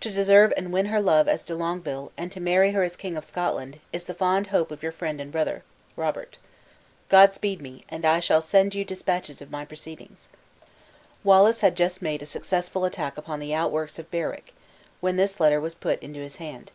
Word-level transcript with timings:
To 0.00 0.10
deserve 0.10 0.52
and 0.58 0.74
win 0.74 0.84
her 0.92 1.00
love 1.00 1.26
as 1.26 1.42
De 1.42 1.54
Longueville, 1.54 2.12
and 2.18 2.30
to 2.30 2.38
marry 2.38 2.72
her 2.72 2.82
as 2.82 2.96
King 2.96 3.16
of 3.16 3.24
Scotland, 3.24 3.80
is 3.94 4.04
the 4.04 4.12
fond 4.12 4.48
hope 4.48 4.70
of 4.70 4.82
your 4.82 4.92
friend 4.92 5.22
and 5.22 5.32
brother, 5.32 5.62
Robert. 5.96 6.36
God 7.08 7.32
speed 7.32 7.62
me, 7.62 7.82
and 7.88 8.04
I 8.04 8.20
shall 8.20 8.42
send 8.42 8.74
you 8.74 8.84
dispatches 8.84 9.40
of 9.40 9.50
my 9.50 9.64
proceedings." 9.64 10.28
Wallace 11.22 11.62
had 11.62 11.76
just 11.78 12.02
made 12.02 12.20
a 12.20 12.26
successful 12.26 12.84
attack 12.84 13.16
upon 13.16 13.40
the 13.40 13.54
outworks 13.54 13.98
of 13.98 14.10
Berwick, 14.10 14.52
when 15.00 15.16
this 15.16 15.40
letter 15.40 15.62
was 15.62 15.74
put 15.74 15.98
into 16.02 16.20
his 16.20 16.36
hand. 16.36 16.70